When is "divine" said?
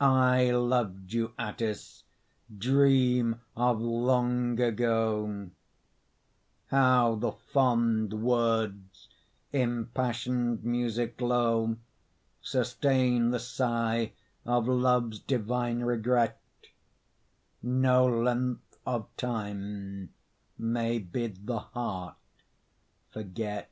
15.18-15.80